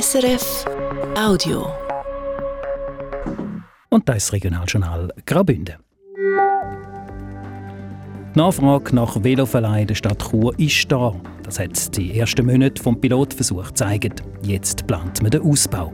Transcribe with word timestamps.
SRF 0.00 0.64
Audio. 1.16 1.68
Und 3.90 4.08
das 4.08 4.32
Regionaljournal 4.32 5.12
Graubünden. 5.24 5.76
Die 8.34 8.38
Nachfrage 8.38 8.92
nach 8.96 9.22
Veloverleih 9.22 9.84
der 9.84 9.94
Stadt 9.94 10.20
Chur 10.28 10.58
ist 10.58 10.90
da. 10.90 11.14
Das 11.44 11.60
hat 11.60 11.96
die 11.96 12.18
ersten 12.18 12.44
Monate 12.44 12.82
vom 12.82 13.00
Pilotversuch 13.00 13.68
gezeigt. 13.68 14.24
Jetzt 14.42 14.84
plant 14.88 15.22
man 15.22 15.30
den 15.30 15.42
Ausbau. 15.42 15.92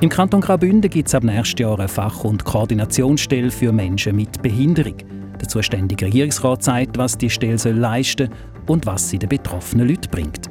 Im 0.00 0.08
Kanton 0.08 0.40
Graubünden 0.40 0.90
gibt 0.90 1.08
es 1.08 1.14
ab 1.14 1.22
nächstes 1.22 1.60
Jahr 1.60 1.78
eine 1.78 1.88
Fach- 1.88 2.24
und 2.24 2.46
Koordinationsstelle 2.46 3.50
für 3.50 3.72
Menschen 3.72 4.16
mit 4.16 4.40
Behinderung. 4.40 4.96
Der 5.38 5.48
zuständige 5.48 6.06
Regierungsrat 6.06 6.64
sagt, 6.64 6.96
was 6.96 7.18
die 7.18 7.28
Stelle 7.28 7.58
leisten 7.72 8.28
soll 8.28 8.64
und 8.68 8.86
was 8.86 9.10
sie 9.10 9.18
den 9.18 9.28
betroffenen 9.28 9.86
Leuten 9.86 10.10
bringt. 10.10 10.45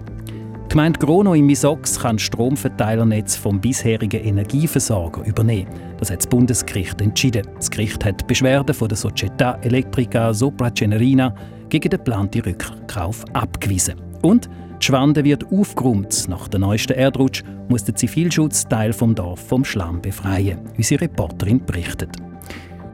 Die 0.66 0.78
Gemeinde 0.78 1.00
Grono 1.00 1.34
im 1.34 1.46
Misox 1.46 2.00
kann 2.00 2.20
Stromverteilernetz 2.20 3.38
vom 3.38 3.62
bisherigen 3.62 4.22
Energieversorger 4.26 5.24
übernehmen. 5.26 5.72
Das 5.98 6.12
hat 6.12 6.18
das 6.18 6.28
Bundesgericht 6.28 7.00
entschieden. 7.00 7.48
Das 7.56 7.72
Gericht 7.72 8.04
hat 8.04 8.28
Beschwerden 8.28 8.74
von 8.74 8.90
der 8.90 8.98
Società 8.98 9.64
Elettrica 9.64 10.34
Sopra 10.34 10.70
Cenerina 10.76 11.34
gegen 11.70 11.90
den 11.90 12.00
geplanten 12.00 12.42
Rückkauf 12.42 13.24
abgewiesen. 13.32 13.96
Und 14.22 14.50
die 14.82 14.86
Schwande 14.86 15.24
wird 15.24 15.50
aufgeräumt. 15.50 16.28
Nach 16.28 16.50
dem 16.50 16.62
neuesten 16.62 16.94
Erdrutsch 16.94 17.44
muss 17.70 17.86
der 17.86 17.96
Zivilschutz 17.96 18.68
Teil 18.68 18.92
vom 18.92 19.16
Dorf 19.16 19.48
vom 19.48 19.64
Schlamm 19.64 20.02
befreien. 20.02 20.60
Unsere 20.76 21.02
Reporterin 21.02 21.66
berichtet. 21.66 22.10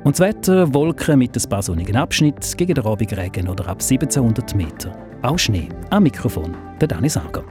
Und 0.04 0.20
das 0.20 0.28
Wetter, 0.28 0.74
Wolken 0.74 1.18
mit 1.18 1.36
ein 1.36 1.50
paar 1.50 1.64
sonnigen 1.64 1.96
Abschnitten, 1.96 2.58
gegen 2.58 2.76
den 2.76 2.86
Abend 2.86 3.18
Regen 3.18 3.48
oder 3.48 3.68
ab 3.68 3.82
1700 3.82 4.56
Meter. 4.56 5.11
Auch 5.24 5.38
Schnee. 5.38 5.70
Am 5.92 6.02
Mikrofon 6.02 6.58
der 6.80 6.88
Dani 6.88 7.08
Sager. 7.08 7.44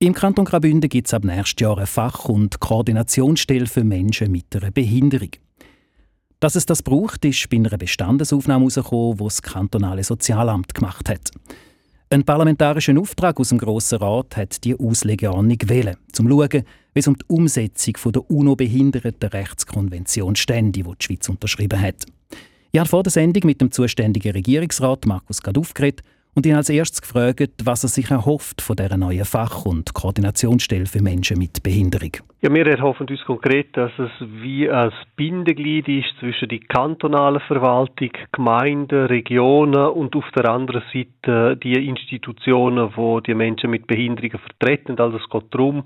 Im 0.00 0.12
Kanton 0.12 0.44
Graubünden 0.44 0.90
gibt 0.90 1.06
es 1.06 1.14
ab 1.14 1.24
nächstes 1.24 1.62
Jahr 1.62 1.78
eine 1.78 1.86
Fach- 1.86 2.26
und 2.26 2.60
Koordinationsstelle 2.60 3.64
für 3.64 3.84
Menschen 3.84 4.30
mit 4.30 4.54
einer 4.54 4.70
Behinderung. 4.70 5.30
Dass 6.40 6.56
es 6.56 6.66
das 6.66 6.82
braucht, 6.82 7.24
ist 7.24 7.48
bei 7.48 7.56
einer 7.56 7.78
Bestandesaufnahme 7.78 8.66
herausgekommen, 8.66 9.16
die 9.16 9.24
das 9.24 9.40
kantonale 9.40 10.04
Sozialamt 10.04 10.74
gemacht 10.74 11.08
hat. 11.08 11.30
Ein 12.10 12.24
parlamentarischer 12.24 12.98
Auftrag 12.98 13.40
aus 13.40 13.48
dem 13.48 13.56
Grossen 13.56 13.96
Rat 13.96 14.36
hat 14.36 14.62
die 14.62 14.78
Auslegeordnung 14.78 15.56
gewählt, 15.56 15.96
um 15.96 16.12
zu 16.12 16.28
schauen, 16.28 16.64
wie 16.92 17.00
es 17.00 17.08
um 17.08 17.16
die 17.16 17.24
Umsetzung 17.28 17.94
der 18.12 18.30
UNO-Behindertenrechtskonvention 18.30 20.36
stände, 20.36 20.82
die 20.82 20.82
die 20.82 21.04
Schweiz 21.04 21.30
unterschrieben 21.30 21.80
hat. 21.80 22.04
Ich 22.70 22.78
habe 22.78 22.88
vor 22.88 23.02
der 23.02 23.10
Sendung 23.10 23.44
mit 23.46 23.62
dem 23.62 23.70
zuständigen 23.70 24.32
Regierungsrat 24.32 25.06
Markus 25.06 25.42
Gaduff 25.42 25.72
geredet 25.72 26.02
und 26.34 26.44
ihn 26.44 26.54
als 26.54 26.68
erstes 26.68 27.00
gefragt, 27.00 27.50
was 27.64 27.82
er 27.82 27.88
sich 27.88 28.10
erhofft 28.10 28.60
von 28.60 28.76
dieser 28.76 28.98
neuen 28.98 29.24
Fach- 29.24 29.64
und 29.64 29.94
Koordinationsstelle 29.94 30.84
für 30.84 31.02
Menschen 31.02 31.38
mit 31.38 31.62
Behinderung. 31.62 32.12
Ja, 32.42 32.52
wir 32.52 32.66
erhoffen 32.66 33.08
uns 33.08 33.24
konkret, 33.24 33.74
dass 33.74 33.90
es 33.98 34.10
wie 34.20 34.70
ein 34.70 34.92
Bindeglied 35.16 35.88
ist 35.88 36.10
zwischen 36.20 36.50
die 36.50 36.60
kantonalen 36.60 37.40
Verwaltung, 37.40 38.10
Gemeinden, 38.32 39.06
Regionen 39.06 39.86
und 39.86 40.14
auf 40.14 40.30
der 40.36 40.50
anderen 40.50 40.82
Seite 40.92 41.56
die 41.56 41.88
Institutionen, 41.88 42.92
wo 42.96 43.20
die 43.20 43.34
Menschen 43.34 43.70
mit 43.70 43.86
Behinderungen 43.86 44.40
vertreten. 44.40 45.00
Also 45.00 45.16
es 45.16 45.28
geht 45.30 45.46
darum, 45.52 45.84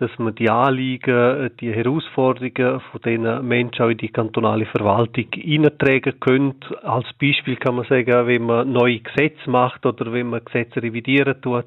dass 0.00 0.10
man 0.18 0.34
die 0.34 0.48
Anliegen, 0.48 1.50
die 1.60 1.74
Herausforderungen 1.74 2.80
von 2.80 3.00
diesen 3.04 3.46
Menschen 3.46 3.84
auch 3.84 3.90
in 3.90 3.98
die 3.98 4.08
kantonale 4.08 4.64
Verwaltung 4.64 5.26
hineintragen 5.34 6.18
könnte. 6.18 6.82
Als 6.82 7.06
Beispiel 7.20 7.56
kann 7.56 7.74
man 7.74 7.84
sagen, 7.84 8.26
wenn 8.26 8.44
man 8.44 8.72
neue 8.72 9.00
Gesetze 9.00 9.50
macht 9.50 9.84
oder 9.84 10.10
wenn 10.10 10.30
man 10.30 10.42
Gesetze 10.42 10.82
revidieren 10.82 11.40
tut, 11.42 11.66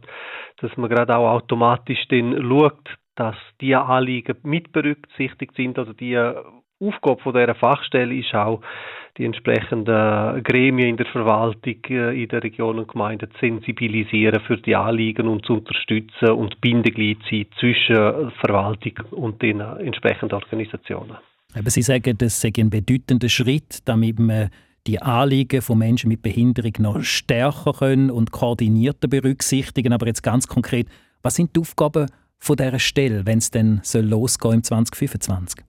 dass 0.58 0.76
man 0.78 0.89
gerade 0.89 1.16
auch 1.16 1.30
automatisch 1.30 2.08
dann 2.09 2.42
schaut, 2.42 2.98
dass 3.16 3.36
die 3.61 3.76
Anliegen 3.76 4.36
mit 4.42 4.72
berücksichtigt 4.72 5.54
sind, 5.56 5.78
also 5.78 5.94
die 5.94 6.20
Aufgabe 6.88 7.22
von 7.22 7.34
dieser 7.34 7.55
Fachstelle 7.55 8.16
ist 8.16 8.33
auch, 8.33 8.61
die 9.17 9.26
entsprechenden 9.26 10.44
Gremien 10.44 10.89
in 10.89 10.98
der 10.98 11.05
Verwaltung, 11.05 11.76
äh, 11.89 12.23
in 12.23 12.27
der 12.30 12.44
Region 12.44 12.80
und 12.80 12.88
Gemeinden 12.88 13.30
zu 13.32 13.39
sensibilisieren 13.39 14.42
für 14.48 14.58
die 14.58 14.76
Anliegen 14.76 15.27
und 15.27 15.45
zu 15.45 15.54
unterstützen 15.54 16.30
und 16.30 16.60
Bindeglied 16.61 17.20
sein 17.30 17.45
zwischen 17.60 18.32
Verwaltung 18.39 18.93
und 19.11 19.42
den 19.42 19.60
entsprechenden 19.60 20.33
Organisationen. 20.33 21.17
Aber 21.55 21.70
Sie 21.70 21.83
sagen, 21.83 22.17
das 22.17 22.42
sei 22.42 22.52
ein 22.58 22.72
bedeutender 22.72 23.30
Schritt, 23.30 23.88
damit 23.88 24.17
man 24.17 24.49
die 24.88 25.02
Anliegen 25.02 25.61
von 25.61 25.77
Menschen 25.77 26.10
mit 26.10 26.22
Behinderung 26.22 26.73
noch 26.80 27.04
stärker 27.04 27.73
können 27.73 28.10
und 28.10 28.32
koordinierter 28.32 29.08
berücksichtigen. 29.08 29.93
Aber 29.93 30.08
jetzt 30.08 30.23
ganz 30.23 30.48
konkret, 30.48 30.88
was 31.22 31.36
sind 31.36 31.55
die 31.55 31.60
Aufgaben 31.61 32.08
von 32.39 32.58
dieser 32.58 32.80
Stelle, 32.80 33.26
wenn 33.26 33.38
es 33.38 33.52
dann 33.52 33.82
losgehen 33.93 34.55
im 34.55 34.64
2025? 34.64 35.64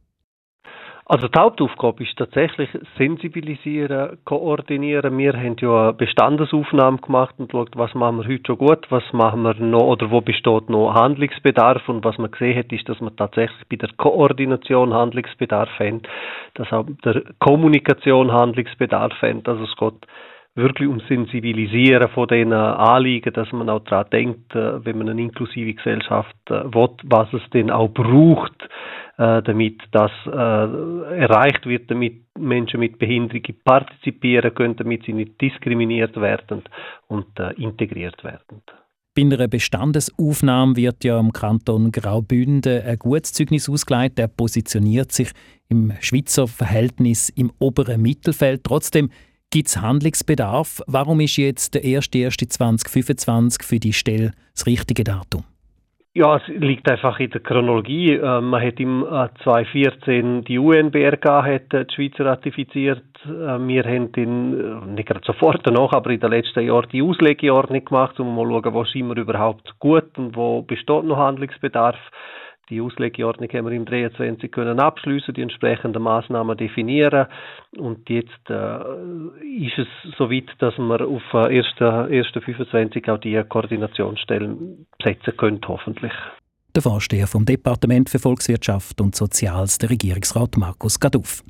Also 1.06 1.28
die 1.28 1.38
Hauptaufgabe 1.38 2.02
ist 2.02 2.16
tatsächlich 2.16 2.70
sensibilisieren, 2.96 4.16
koordinieren. 4.24 5.18
Wir 5.18 5.34
haben 5.34 5.56
ja 5.60 5.82
eine 5.82 5.92
Bestandesaufnahme 5.92 6.96
gemacht 6.96 7.34
und 7.36 7.48
geschaut, 7.48 7.76
was 7.76 7.92
machen 7.92 8.18
wir 8.18 8.24
heute 8.26 8.42
schon 8.46 8.56
gut, 8.56 8.90
was 8.90 9.02
machen 9.12 9.42
wir 9.42 9.52
noch 9.54 9.82
oder 9.82 10.10
wo 10.10 10.22
besteht 10.22 10.70
noch 10.70 10.94
Handlungsbedarf 10.94 11.86
und 11.90 12.06
was 12.06 12.16
man 12.16 12.30
gesehen 12.30 12.56
hat, 12.58 12.72
ist, 12.72 12.88
dass 12.88 13.02
man 13.02 13.14
tatsächlich 13.16 13.68
bei 13.68 13.76
der 13.76 13.90
Koordination 13.98 14.94
Handlungsbedarf 14.94 15.68
haben, 15.78 16.00
dass 16.54 16.72
auch 16.72 16.86
der 17.04 17.22
Kommunikation 17.38 18.32
Handlungsbedarf 18.32 19.12
haben. 19.20 19.42
Also 19.44 19.64
es 19.64 19.76
geht 19.76 20.06
wirklich 20.54 20.88
um 20.88 21.00
Sensibilisieren 21.08 22.08
von 22.10 22.28
den 22.28 22.52
Anliegen, 22.52 23.32
dass 23.32 23.50
man 23.52 23.68
auch 23.68 23.84
daran 23.84 24.10
denkt, 24.10 24.54
äh, 24.54 24.84
wenn 24.84 24.98
man 24.98 25.08
eine 25.08 25.22
inklusive 25.22 25.74
Gesellschaft 25.74 26.36
äh, 26.48 26.64
will, 26.72 26.90
was 27.04 27.32
es 27.32 27.42
denn 27.52 27.70
auch 27.70 27.88
braucht, 27.88 28.68
äh, 29.18 29.42
damit 29.42 29.82
das 29.92 30.10
erreicht 30.26 31.66
wird, 31.66 31.90
damit 31.90 32.24
Menschen 32.38 32.80
mit 32.80 32.98
Behinderung 32.98 33.42
partizipieren 33.64 34.54
können, 34.54 34.76
damit 34.76 35.04
sie 35.04 35.12
nicht 35.12 35.40
diskriminiert 35.40 36.16
werden 36.16 36.62
und 37.06 37.26
integriert 37.56 38.24
werden. 38.24 38.62
Bei 39.16 39.22
einer 39.22 39.46
Bestandesaufnahme 39.46 40.74
wird 40.74 41.04
ja 41.04 41.20
im 41.20 41.32
Kanton 41.32 41.92
Graubünden 41.92 42.82
ein 42.82 42.98
gutes 42.98 43.32
Zeugnis 43.32 43.68
ausgeleitet. 43.68 44.18
Er 44.18 44.26
positioniert 44.26 45.12
sich 45.12 45.30
im 45.68 45.92
Schweizer 46.00 46.48
Verhältnis 46.48 47.28
im 47.28 47.52
oberen 47.60 48.02
Mittelfeld. 48.02 48.64
Trotzdem 48.64 49.10
Gibt 49.54 49.68
es 49.68 49.80
Handlungsbedarf? 49.80 50.82
Warum 50.88 51.20
ist 51.20 51.36
jetzt 51.36 51.76
der 51.76 51.82
1.1.2025 51.82 53.62
für 53.62 53.78
die 53.78 53.92
Stelle 53.92 54.32
das 54.52 54.66
richtige 54.66 55.04
Datum? 55.04 55.44
Ja, 56.12 56.38
es 56.38 56.42
liegt 56.48 56.90
einfach 56.90 57.20
in 57.20 57.30
der 57.30 57.40
Chronologie. 57.40 58.14
Äh, 58.14 58.40
man 58.40 58.60
hat 58.60 58.80
im 58.80 59.06
2014 59.44 60.42
die 60.42 60.58
UNBRK 60.58 61.44
hat 61.44 61.72
die 61.72 61.94
Schweiz 61.94 62.14
ratifiziert. 62.18 63.04
Äh, 63.24 63.28
wir 63.28 63.84
haben 63.84 64.12
äh, 64.14 64.86
nicht 64.90 65.06
gerade 65.06 65.24
sofort 65.24 65.60
danach, 65.62 65.92
aber 65.92 66.10
in 66.10 66.18
den 66.18 66.32
letzten 66.32 66.66
Jahren 66.66 66.88
die 66.90 67.02
Auslegeordnung 67.02 67.84
gemacht, 67.84 68.18
um 68.18 68.34
mal 68.34 68.48
zu 68.48 68.60
schauen, 68.60 68.74
wo 68.74 68.84
sind 68.84 69.06
wir 69.06 69.18
überhaupt 69.18 69.78
gut 69.78 70.18
und 70.18 70.34
wo 70.34 70.62
besteht 70.62 71.04
noch 71.04 71.18
Handlungsbedarf. 71.18 71.98
Die 72.70 72.80
Auslegeordnung 72.80 73.48
haben 73.50 73.66
wir 73.66 73.72
im 73.72 73.84
23 73.84 74.50
können 74.50 74.80
abschließen, 74.80 75.34
die 75.34 75.42
entsprechenden 75.42 76.02
Maßnahmen 76.02 76.56
definieren 76.56 77.26
und 77.76 78.08
jetzt 78.08 78.30
äh, 78.48 78.78
ist 79.58 79.78
es 79.78 79.88
soweit, 80.16 80.48
dass 80.58 80.76
wir 80.78 81.06
auf 81.06 81.22
äh, 81.34 81.60
1.25 81.60 83.12
auch 83.12 83.18
die 83.18 83.42
Koordinationsstellen 83.48 84.86
besetzen 84.98 85.36
können, 85.36 85.60
hoffentlich. 85.68 86.12
Der 86.74 86.82
Vorsteher 86.82 87.26
vom 87.26 87.44
Departement 87.44 88.10
für 88.10 88.18
Volkswirtschaft 88.18 89.00
und 89.00 89.14
Soziales, 89.14 89.78
der 89.78 89.90
Regierungsrat 89.90 90.56
Markus 90.56 90.98
Gaduff. 90.98 91.44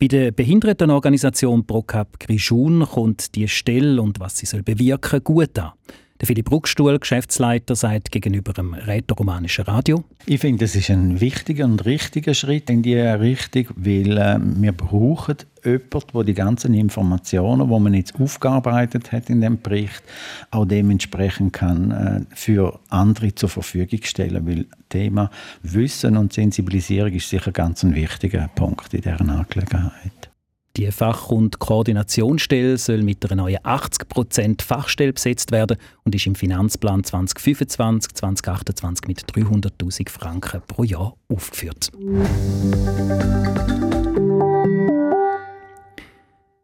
Bei 0.00 0.08
der 0.08 0.32
Behindertenorganisation 0.32 1.66
ProCap 1.66 2.18
Grischun 2.18 2.84
kommt 2.84 3.36
die 3.36 3.46
Stelle 3.46 4.02
und 4.02 4.18
was 4.18 4.36
sie 4.38 4.46
soll 4.46 4.62
bewirken 4.62 5.22
gut 5.22 5.56
an. 5.58 5.72
Der 6.20 6.28
Philipp 6.28 6.48
Ruckstuhl, 6.52 6.96
Geschäftsleiter, 7.00 7.74
sagt 7.74 8.12
gegenüber 8.12 8.52
dem 8.52 8.72
rätoromanischen 8.72 9.64
Radio. 9.64 10.04
Ich 10.26 10.40
finde, 10.40 10.64
es 10.64 10.76
ist 10.76 10.88
ein 10.88 11.20
wichtiger 11.20 11.64
und 11.64 11.84
richtiger 11.84 12.34
Schritt 12.34 12.70
in 12.70 12.82
diese 12.82 13.18
Richtung, 13.18 13.66
weil 13.74 14.16
äh, 14.16 14.38
wir 14.40 14.72
brauchen 14.72 15.38
jemanden, 15.64 16.06
der 16.14 16.24
die 16.24 16.34
ganzen 16.34 16.74
Informationen, 16.74 17.68
die 17.68 17.80
man 17.80 17.94
jetzt 17.94 18.14
aufgearbeitet 18.14 19.10
hat 19.10 19.28
in 19.28 19.40
dem 19.40 19.60
Bericht, 19.60 20.04
auch 20.52 20.66
dementsprechend 20.66 21.52
kann 21.52 21.90
äh, 21.90 22.20
für 22.36 22.78
andere 22.90 23.34
zur 23.34 23.48
Verfügung 23.48 24.00
stellen. 24.04 24.46
Weil 24.46 24.66
Thema 24.88 25.30
Wissen 25.64 26.16
und 26.16 26.32
Sensibilisierung 26.32 27.12
ist 27.12 27.28
sicher 27.28 27.50
ganz 27.50 27.82
ein 27.82 27.96
wichtiger 27.96 28.48
Punkt 28.54 28.94
in 28.94 29.00
dieser 29.00 29.20
Angelegenheit. 29.20 30.30
Die 30.76 30.90
Fach- 30.90 31.30
und 31.30 31.60
Koordinationsstelle 31.60 32.78
soll 32.78 33.04
mit 33.04 33.24
einer 33.24 33.42
neuen 33.42 33.58
80% 33.58 34.60
Fachstelle 34.60 35.12
besetzt 35.12 35.52
werden 35.52 35.76
und 36.02 36.16
ist 36.16 36.26
im 36.26 36.34
Finanzplan 36.34 37.02
2025-2028 37.02 39.06
mit 39.06 39.20
300.000 39.20 40.10
Franken 40.10 40.62
pro 40.66 40.82
Jahr 40.82 41.14
aufgeführt. 41.28 41.92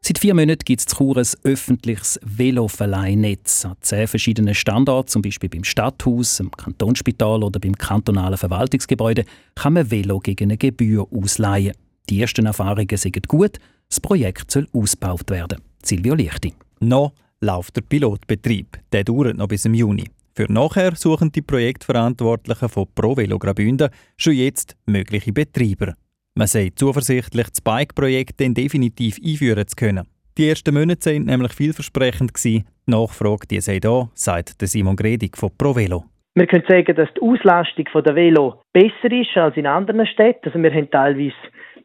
Seit 0.03 0.19
vier 0.19 0.35
Monaten 0.35 0.65
gibt 0.65 0.81
es 0.81 0.87
Chur 0.87 1.17
ein 1.17 1.29
öffentliches 1.45 2.19
Veloverleihnetz 2.25 3.65
an 3.65 3.77
zehn 3.81 4.09
verschiedenen 4.09 4.57
Standorten, 4.57 5.07
zum 5.07 5.23
Beispiel 5.23 5.49
beim 5.49 5.63
Stadthaus, 5.63 6.41
im 6.41 6.51
Kantonsspital 6.51 7.45
oder 7.45 7.61
beim 7.61 7.77
kantonalen 7.77 8.39
Verwaltungsgebäude, 8.39 9.25
kann 9.55 9.75
man 9.75 9.89
Velo 9.89 10.19
gegen 10.19 10.51
eine 10.51 10.57
Gebühr 10.57 11.07
ausleihen. 11.13 11.75
Die 12.09 12.21
ersten 12.21 12.47
Erfahrungen 12.47 12.97
sind 12.97 13.29
gut, 13.29 13.59
das 13.89 14.01
Projekt 14.01 14.51
soll 14.51 14.69
ausgebaut 14.73 15.31
werden. 15.31 15.61
Silvio 15.83 16.15
Lichting. 16.15 16.55
Noch 16.81 17.13
läuft 17.41 17.77
der 17.77 17.83
Pilotbetrieb. 17.83 18.79
Der 18.93 19.05
dauert 19.05 19.37
noch 19.37 19.49
bis 19.49 19.65
im 19.65 19.75
Juni. 19.75 20.05
Für 20.35 20.51
nachher 20.51 20.95
suchen 20.95 21.33
die 21.33 21.43
Projektverantwortlichen 21.43 22.69
von 22.69 22.87
Pro 22.95 23.17
Velo 23.17 23.39
Graubünden 23.39 23.91
schon 24.17 24.35
jetzt 24.35 24.77
mögliche 24.87 25.33
Betreiber. 25.33 25.95
Man 26.35 26.47
sei 26.47 26.71
zuversichtlich, 26.75 27.49
das 27.49 27.61
Bike-Projekt 27.61 28.41
definitiv 28.41 29.19
einführen 29.25 29.67
zu 29.67 29.77
können. 29.77 30.07
Die 30.39 30.49
ersten 30.49 30.73
Monate 30.73 31.03
sind 31.03 31.27
nämlich 31.27 31.53
vielversprechend 31.53 32.33
gewesen. 32.33 32.65
Die 32.87 32.91
Nachfrage 32.93 33.47
die 33.49 33.61
sei 33.61 33.81
da, 33.81 34.09
sagt 34.15 34.55
Simon 34.63 34.97
Gredig 34.97 35.37
von 35.37 35.51
ProVelo. 35.57 36.05
Wir 36.35 36.47
können 36.47 36.65
sagen, 36.69 36.95
dass 36.95 37.09
die 37.15 37.21
Auslastung 37.21 37.87
der 38.03 38.15
Velo 38.15 38.63
besser 38.73 39.11
ist 39.11 39.37
als 39.37 39.57
in 39.57 39.67
anderen 39.67 40.07
Städten. 40.07 40.47
Also 40.47 40.63
wir 40.63 40.73
haben 40.73 40.91
teilweise 40.91 41.35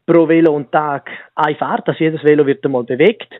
pro 0.06 0.28
Velo 0.28 0.54
und 0.54 0.72
Tag 0.72 1.10
eine 1.36 1.56
Fahrt, 1.56 1.88
also 1.88 2.04
jedes 2.04 2.24
Velo 2.24 2.46
wird 2.46 2.66
einmal 2.66 2.84
bewegt. 2.84 3.34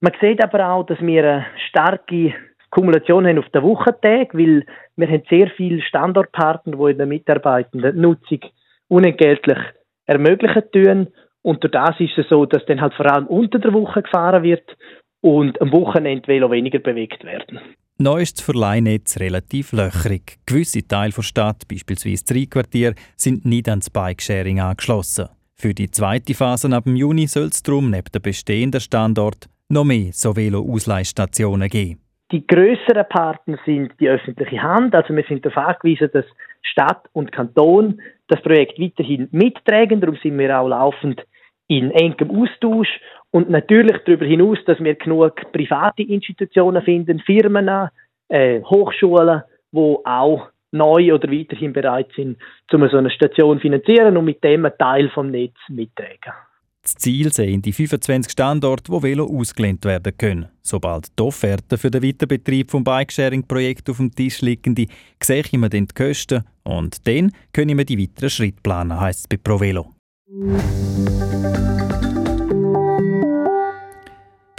Man 0.00 0.12
sieht 0.20 0.42
aber 0.42 0.68
auch, 0.70 0.86
dass 0.86 1.00
wir 1.00 1.24
eine 1.24 1.46
starke 1.68 2.34
Kumulation 2.70 3.26
haben 3.26 3.38
auf 3.38 3.48
den 3.50 3.62
Wochentag, 3.62 4.34
weil 4.34 4.64
wir 4.96 5.08
haben 5.08 5.22
sehr 5.30 5.50
viele 5.56 5.82
Standortpartner, 5.82 6.76
die 6.76 6.90
in 6.90 6.98
der 6.98 7.06
mitarbeitenden 7.06 8.00
Nutzung 8.00 8.40
unentgeltlich 8.88 9.58
ermöglichen 10.06 10.62
tun. 10.72 11.08
Und 11.42 11.62
durch 11.62 11.72
das 11.72 11.98
ist 11.98 12.18
es 12.18 12.28
so, 12.28 12.44
dass 12.46 12.66
dann 12.66 12.80
halt 12.80 12.94
vor 12.94 13.06
allem 13.06 13.26
unter 13.26 13.58
der 13.58 13.72
Woche 13.72 14.02
gefahren 14.02 14.42
wird 14.42 14.76
und 15.20 15.60
am 15.60 15.72
Wochenende 15.72 16.28
Velo 16.28 16.50
weniger 16.50 16.78
bewegt 16.78 17.24
werden. 17.24 17.60
Neu 17.98 18.20
ist 18.20 18.38
das 18.38 18.44
Verleihnetz 18.44 19.18
relativ 19.18 19.72
löchrig. 19.72 20.38
Gewisse 20.46 20.86
Teile 20.86 21.12
der 21.12 21.22
Stadt, 21.22 21.66
beispielsweise 21.68 22.24
das 22.24 22.36
Rheinquartier, 22.36 22.94
sind 23.16 23.44
nicht 23.44 23.68
ans 23.68 23.90
Bikesharing 23.90 24.60
angeschlossen. 24.60 25.28
Für 25.60 25.74
die 25.74 25.90
zweite 25.90 26.34
Phase 26.34 26.72
ab 26.72 26.84
Juni 26.86 27.26
soll 27.26 27.48
es 27.48 27.64
darum 27.64 27.90
neben 27.90 28.12
den 28.14 28.22
bestehenden 28.22 28.80
Standort 28.80 29.48
noch 29.68 29.84
mehr 29.84 30.12
so 30.12 30.36
Velo-Ausleihstationen 30.36 31.68
geben. 31.68 32.00
Die 32.30 32.46
größeren 32.46 33.08
Partner 33.08 33.58
sind 33.66 33.92
die 33.98 34.08
öffentliche 34.08 34.62
Hand. 34.62 34.94
Also 34.94 35.16
wir 35.16 35.24
sind 35.28 35.44
darauf 35.44 35.56
angewiesen, 35.56 36.10
dass 36.12 36.26
Stadt 36.62 37.08
und 37.12 37.32
Kanton 37.32 38.00
das 38.28 38.40
Projekt 38.42 38.78
weiterhin 38.78 39.26
mittragen. 39.32 40.00
Darum 40.00 40.16
sind 40.22 40.38
wir 40.38 40.60
auch 40.60 40.68
laufend 40.68 41.24
in 41.66 41.90
engem 41.90 42.30
Austausch. 42.30 43.00
Und 43.32 43.50
natürlich 43.50 43.96
darüber 44.06 44.26
hinaus, 44.26 44.58
dass 44.64 44.78
wir 44.78 44.94
genug 44.94 45.34
private 45.50 46.04
Institutionen 46.04 46.82
finden, 46.82 47.18
Firmen, 47.18 47.88
äh, 48.28 48.62
Hochschulen, 48.62 49.42
wo 49.72 50.02
auch 50.04 50.50
neu 50.72 51.14
oder 51.14 51.30
weiterhin 51.30 51.72
bereit 51.72 52.08
sind, 52.14 52.38
um 52.72 52.88
so 52.88 52.96
eine 52.96 53.10
Station 53.10 53.58
zu 53.58 53.62
finanzieren 53.62 54.16
und 54.16 54.24
mit 54.24 54.42
dem 54.44 54.64
einen 54.64 54.78
Teil 54.78 55.08
vom 55.10 55.30
Netz 55.30 55.56
mittragen. 55.68 56.34
Das 56.82 56.94
Ziel 56.94 57.32
sind 57.32 57.66
die 57.66 57.72
25 57.72 58.32
Standorte, 58.32 58.90
wo 58.90 59.02
Velo 59.02 59.26
ausgelehnt 59.26 59.84
werden 59.84 60.16
können. 60.16 60.48
Sobald 60.62 61.18
die 61.18 61.22
Offerte 61.22 61.76
für 61.76 61.90
den 61.90 62.02
Weiterbetrieb 62.02 62.70
des 62.70 62.84
Bikesharing-Projekt 62.84 63.90
auf 63.90 63.98
dem 63.98 64.14
Tisch 64.14 64.40
liegen, 64.40 64.74
sehe 65.22 65.40
ich 65.40 65.50
dann 65.50 65.70
die 65.70 65.86
Kosten 65.94 66.44
und 66.64 67.06
dann 67.06 67.32
können 67.52 67.76
wir 67.76 67.84
die 67.84 68.00
weiteren 68.00 68.30
Schritte 68.30 68.62
planen, 68.62 68.98
heisst 68.98 69.20
es 69.20 69.28
bei 69.28 69.36
ProVelo. 69.36 69.86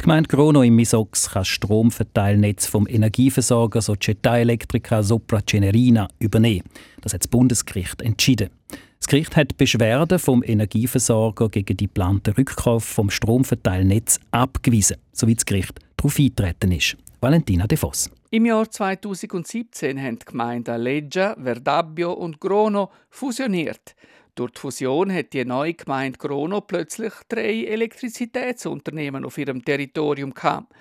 Gemeinde 0.09 0.27
Grono 0.29 0.63
im 0.63 0.75
Misox 0.75 1.29
kann 1.29 1.41
das 1.41 1.49
Stromverteilnetz 1.49 2.65
vom 2.65 2.87
Energieversorger 2.87 3.79
Società 3.79 4.39
Elettrica 4.39 5.03
Sopra 5.03 5.39
Cenerina 5.47 6.07
übernehmen. 6.17 6.65
Das 7.01 7.13
hat 7.13 7.21
das 7.21 7.27
Bundesgericht 7.27 8.01
entschieden. 8.01 8.49
Das 8.97 9.07
Gericht 9.07 9.35
hat 9.35 9.55
Beschwerden 9.57 10.17
vom 10.17 10.41
Energieversorger 10.41 11.49
gegen 11.49 11.77
die 11.77 11.85
geplanten 11.85 12.33
Rückkauf 12.33 12.85
vom 12.85 13.11
Stromverteilnetz 13.11 14.19
abgewiesen, 14.31 14.97
sowie 15.11 15.35
das 15.35 15.45
Gericht 15.45 15.79
darauf 15.95 16.17
eingetreten 16.17 16.71
ist. 16.71 16.97
Valentina 17.21 17.67
De 17.67 17.77
Voss. 17.77 18.09
Im 18.31 18.47
Jahr 18.47 18.67
2017 18.67 20.01
haben 20.01 20.17
die 20.17 20.25
Gemeinden 20.25 20.81
Leggia, 20.81 21.35
Verdabbio 21.39 22.13
und 22.13 22.39
Grono 22.39 22.89
fusioniert. 23.11 23.93
Durch 24.39 24.51
die 24.51 24.61
Fusion 24.61 25.13
hat 25.13 25.33
die 25.33 25.43
neue 25.43 25.73
Gemeinde 25.73 26.17
Grono 26.17 26.61
plötzlich 26.61 27.11
drei 27.27 27.65
Elektrizitätsunternehmen 27.65 29.25
auf 29.25 29.37
ihrem 29.37 29.65
Territorium 29.65 30.33
gehabt. 30.33 30.71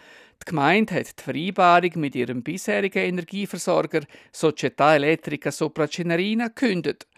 Die 0.40 0.50
Gemeinde 0.50 0.94
hat 0.94 1.18
die 1.18 1.22
Vereinbarung 1.24 1.90
mit 1.96 2.14
ihrem 2.14 2.44
bisherigen 2.44 3.02
Energieversorger 3.02 4.02
Società 4.32 4.94
Elettrica 4.94 5.50
Sopra 5.50 5.88
Cenerina 5.88 6.46
gekündigt 6.46 7.08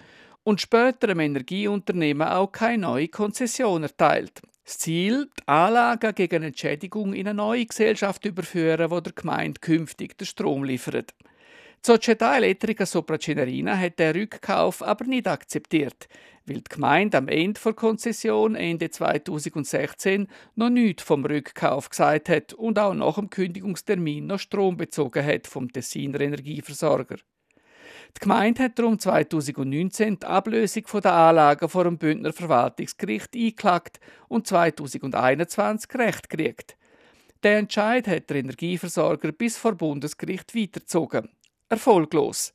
und 0.43 0.63
später 0.63 1.09
dem 1.09 1.21
Energieunternehmen 1.21 2.27
auch 2.27 2.53
keine 2.53 2.85
neue 2.85 3.09
Konzession 3.09 3.83
erteilt. 3.83 4.41
Das 4.65 4.79
Ziel, 4.79 5.29
die 5.39 5.47
Anlagen 5.47 6.15
gegen 6.15 6.43
Entschädigung 6.43 7.13
in 7.13 7.29
eine 7.29 7.35
neue 7.35 7.67
Gesellschaft 7.67 8.25
überführen, 8.25 8.91
wo 8.91 9.01
der 9.01 9.13
Gemeinde 9.13 9.61
künftig 9.61 10.17
den 10.17 10.27
Strom 10.27 10.65
liefert. 10.65 11.13
Società 11.83 12.37
Elettrica 12.37 12.85
Sopra 12.85 13.19
Cenerina 13.19 13.75
hat 13.75 13.99
den 13.99 14.15
Rückkauf 14.15 14.83
aber 14.83 15.07
nicht 15.07 15.27
akzeptiert, 15.27 16.09
weil 16.45 16.59
die 16.59 16.69
Gemeinde 16.69 17.17
am 17.17 17.29
Ende 17.29 17.59
der 17.59 17.73
Konzession 17.73 18.55
Ende 18.55 18.91
2016 18.91 20.29
noch 20.57 20.69
nichts 20.69 21.03
vom 21.03 21.25
Rückkauf 21.25 21.89
gesagt 21.89 22.29
hat 22.29 22.53
und 22.53 22.79
auch 22.79 22.93
nach 22.93 23.15
dem 23.15 23.31
Kündigungstermin 23.31 24.27
noch 24.27 24.39
Strom 24.39 24.77
bezogen 24.77 25.25
hat 25.25 25.47
vom 25.47 25.73
Tessiner 25.73 26.21
Energieversorger. 26.21 27.17
Die 28.15 28.21
Gemeinde 28.21 28.65
hat 28.65 28.79
darum 28.79 28.99
2019 28.99 30.19
die 30.19 30.27
Ablösung 30.27 30.85
der 31.03 31.15
Anlagen 31.15 31.67
vor 31.71 31.85
dem 31.85 31.97
Bündner 31.97 32.35
Verwaltungsgericht 32.35 33.35
eingeklagt 33.35 34.01
und 34.29 34.47
2021 34.47 35.95
Recht 35.95 36.29
gekriegt. 36.29 36.77
Der 37.43 37.57
Entscheid 37.57 38.07
hat 38.07 38.29
der 38.29 38.37
Energieversorger 38.37 39.33
bis 39.33 39.57
vor 39.57 39.77
Bundesgericht 39.77 40.55
weitergezogen. 40.55 41.31
Erfolglos. 41.71 42.53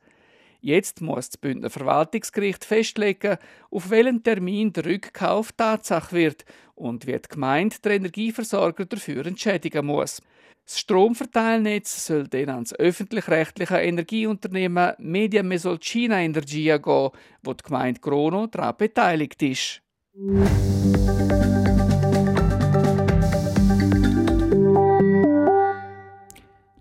Jetzt 0.59 1.00
muss 1.00 1.29
das 1.29 1.38
Bündner 1.38 1.69
Verwaltungsgericht 1.69 2.65
festlegen, 2.65 3.38
auf 3.71 3.89
welchen 3.89 4.23
Termin 4.23 4.73
der 4.73 4.85
Rückkauf 4.85 5.51
Tatsache 5.53 6.15
wird 6.15 6.44
und 6.73 7.07
wie 7.07 7.13
die 7.13 7.29
Gemeinde 7.29 7.77
der 7.83 7.94
Energieversorger 7.94 8.85
dafür 8.85 9.25
entschädigen 9.25 9.85
muss. 9.85 10.21
Das 10.65 10.79
Stromverteilnetz 10.79 12.07
soll 12.07 12.27
dann 12.27 12.50
ans 12.50 12.73
öffentlich-rechtliche 12.73 13.77
Energieunternehmen 13.77 14.94
Media 14.97 15.44
Mesolcina 15.44 16.19
Energia 16.19 16.77
gehen, 16.77 17.12
wo 17.43 17.53
die 17.53 17.63
Gemeinde 17.63 18.01
Grono 18.01 18.48
daran 18.48 18.75
beteiligt 18.75 19.41
ist. 19.43 19.81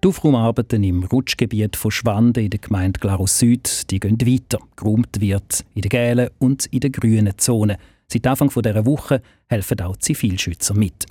Die 0.05 0.09
Aufraumarbeiten 0.09 0.85
im 0.85 1.03
Rutschgebiet 1.05 1.77
von 1.77 1.91
Schwanden 1.91 2.45
in 2.45 2.51
der 2.51 2.61
Gemeinde 2.61 3.01
Glarus 3.01 3.39
Süd 3.39 3.91
die 3.91 4.01
gehen 4.01 4.21
weiter. 4.21 4.59
Geräumt 4.77 5.19
wird 5.19 5.65
in 5.75 5.81
der 5.81 5.89
gelben 5.89 6.29
und 6.39 6.67
in 6.67 6.81
der 6.81 6.91
grünen 6.91 7.39
Zone. 7.39 7.79
Seit 8.07 8.27
Anfang 8.27 8.51
dieser 8.51 8.85
Woche 8.85 9.23
helfen 9.49 9.81
auch 9.81 9.97
Zivilschützer 9.97 10.75
mit. 10.75 11.07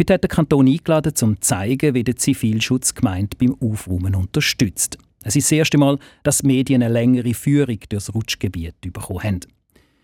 Heute 0.00 0.14
hat 0.14 0.22
der 0.22 0.30
Kanton 0.30 0.66
eingeladen, 0.66 1.12
um 1.20 1.36
zu 1.36 1.40
zeigen, 1.42 1.92
wie 1.92 2.04
der 2.04 2.16
Zivilschutz 2.16 2.94
gemeint 2.94 3.36
beim 3.36 3.54
Aufräumen 3.60 4.14
unterstützt. 4.14 4.96
Es 5.24 5.36
ist 5.36 5.48
das 5.48 5.58
erste 5.58 5.76
Mal, 5.76 5.98
dass 6.22 6.38
die 6.38 6.46
Medien 6.46 6.82
eine 6.82 6.90
längere 6.90 7.34
Führung 7.34 7.80
durchs 7.90 8.14
Rutschgebiet 8.14 8.80
bekommen 8.80 9.22
haben. 9.24 9.40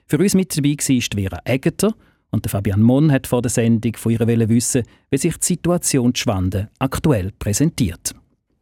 Für 0.07 0.19
uns 0.19 0.35
mit 0.35 0.55
dabei 0.55 0.77
war 0.77 1.19
Vera 1.19 1.41
Eggeter 1.47 1.95
und 2.31 2.49
Fabian 2.49 2.83
Monn 2.83 3.11
hat 3.11 3.27
vor 3.27 3.43
der 3.43 3.51
Sendung 3.51 3.97
von 3.97 4.13
ihr 4.13 4.49
wissen, 4.49 4.85
wie 5.11 5.19
sich 5.19 5.37
die 5.39 5.47
Situation 5.47 6.15
Schwanden 6.15 6.69
aktuell 6.79 7.33
präsentiert. 7.39 8.15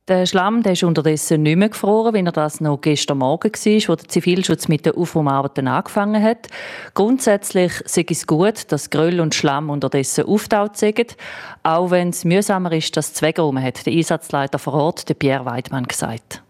Der 0.08 0.24
Schlamm 0.24 0.62
der 0.62 0.74
ist 0.74 0.84
unterdessen 0.84 1.42
nicht 1.42 1.56
mehr 1.56 1.68
gefroren, 1.68 2.14
wie 2.14 2.20
er 2.20 2.30
das 2.30 2.60
noch 2.60 2.80
gestern 2.80 3.18
Morgen 3.18 3.50
war, 3.52 3.88
wo 3.88 3.94
der 3.96 4.08
Zivilschutz 4.08 4.68
mit 4.68 4.86
den 4.86 4.94
Aufraumarbeiten 4.94 5.66
angefangen 5.66 6.22
hat. 6.22 6.46
Grundsätzlich 6.94 7.80
ist 7.80 8.10
es 8.12 8.26
gut, 8.28 8.70
dass 8.70 8.90
Gröll 8.90 9.18
und 9.18 9.34
Schlamm 9.34 9.68
unterdessen 9.68 10.26
auftaut 10.26 10.76
sind, 10.76 11.16
auch 11.64 11.90
wenn 11.90 12.10
es 12.10 12.24
mühsamer 12.24 12.70
ist, 12.70 12.96
das 12.96 13.14
zu 13.14 13.22
wegräumen, 13.22 13.64
hat 13.64 13.84
der 13.84 13.94
Einsatzleiter 13.94 14.60
vor 14.60 14.74
Ort, 14.74 15.08
der 15.08 15.14
Pierre 15.14 15.44
Weidmann, 15.44 15.86
gesagt. 15.86 16.40